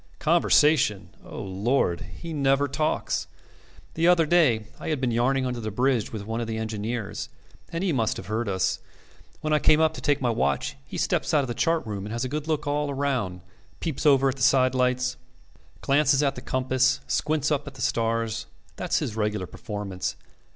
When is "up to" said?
9.79-10.01